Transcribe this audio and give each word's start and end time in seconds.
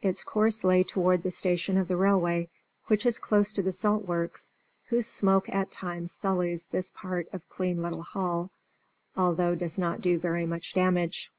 Its 0.00 0.22
course 0.22 0.62
lay 0.62 0.84
toward 0.84 1.24
the 1.24 1.30
station 1.32 1.76
of 1.76 1.88
the 1.88 1.96
railway, 1.96 2.48
which 2.86 3.04
is 3.04 3.18
close 3.18 3.52
to 3.52 3.62
the 3.64 3.72
salt 3.72 4.06
works, 4.06 4.52
whose 4.90 5.08
smoke 5.08 5.48
at 5.48 5.72
times 5.72 6.12
sullies 6.12 6.68
this 6.68 6.92
part 6.92 7.26
of 7.32 7.48
clean 7.48 7.82
little 7.82 8.02
Hall, 8.04 8.52
though 9.16 9.52
it 9.54 9.58
does 9.58 9.76
not 9.76 10.00
do 10.00 10.20
very 10.20 10.46
much 10.46 10.72
damage. 10.72 11.32